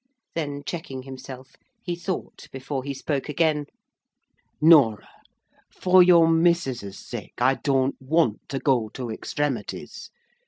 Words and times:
Then, 0.33 0.63
checking 0.65 1.03
himself, 1.03 1.55
he 1.83 1.95
thought 1.95 2.47
before 2.51 2.83
he 2.83 2.91
spoke 2.91 3.29
again: 3.29 3.67
"Norah, 4.59 5.07
for 5.69 6.01
your 6.01 6.27
missus's 6.27 6.97
sake 6.97 7.35
I 7.37 7.53
don't 7.61 8.01
want 8.01 8.49
to 8.49 8.57
go 8.57 8.89
to 8.95 9.11
extremities. 9.11 10.09